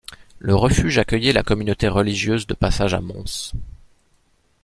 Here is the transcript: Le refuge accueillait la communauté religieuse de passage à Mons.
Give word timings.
Le 0.39 0.55
refuge 0.55 0.97
accueillait 0.97 1.31
la 1.31 1.43
communauté 1.43 1.87
religieuse 1.87 2.47
de 2.47 2.55
passage 2.55 2.95
à 2.95 3.01
Mons. 3.01 3.51